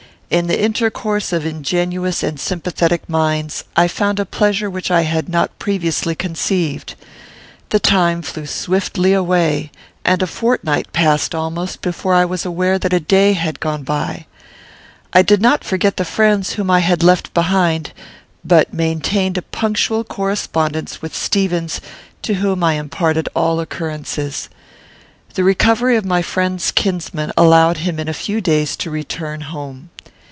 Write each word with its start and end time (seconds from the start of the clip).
In 0.31 0.47
the 0.47 0.61
intercourse 0.63 1.33
of 1.33 1.45
ingenuous 1.45 2.23
and 2.23 2.39
sympathetic 2.39 3.09
minds, 3.09 3.65
I 3.75 3.89
found 3.89 4.17
a 4.17 4.25
pleasure 4.25 4.69
which 4.69 4.89
I 4.89 5.01
had 5.01 5.27
not 5.27 5.59
previously 5.59 6.15
conceived. 6.15 6.95
The 7.67 7.81
time 7.81 8.21
flew 8.21 8.45
swiftly 8.45 9.11
away, 9.11 9.71
and 10.05 10.23
a 10.23 10.27
fortnight 10.27 10.93
passed 10.93 11.35
almost 11.35 11.81
before 11.81 12.13
I 12.13 12.23
was 12.23 12.45
aware 12.45 12.79
that 12.79 12.93
a 12.93 12.99
day 13.01 13.33
had 13.33 13.59
gone 13.59 13.83
by. 13.83 14.25
I 15.11 15.21
did 15.21 15.41
not 15.41 15.65
forget 15.65 15.97
the 15.97 16.05
friends 16.05 16.53
whom 16.53 16.71
I 16.71 16.79
had 16.79 17.03
left 17.03 17.33
behind, 17.33 17.91
but 18.45 18.73
maintained 18.73 19.37
a 19.37 19.41
punctual 19.41 20.05
correspondence 20.05 21.01
with 21.01 21.13
Stevens, 21.13 21.81
to 22.21 22.35
whom 22.35 22.63
I 22.63 22.75
imparted 22.75 23.27
all 23.35 23.59
occurrences. 23.59 24.47
The 25.33 25.43
recovery 25.43 25.97
of 25.97 26.05
my 26.05 26.21
friend's 26.21 26.71
kinsman 26.71 27.33
allowed 27.35 27.79
him 27.79 27.99
in 27.99 28.07
a 28.07 28.13
few 28.13 28.39
days 28.39 28.77
to 28.77 28.89
return 28.89 29.41
home. 29.41 29.89